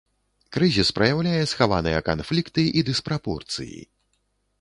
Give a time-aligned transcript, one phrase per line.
[0.55, 3.79] Крызіс праяўляе схаваныя канфлікты і дыспрапорцыі.